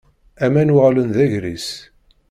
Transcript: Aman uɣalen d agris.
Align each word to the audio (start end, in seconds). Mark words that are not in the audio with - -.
Aman 0.45 0.73
uɣalen 0.75 1.09
d 1.15 1.17
agris. 1.25 1.67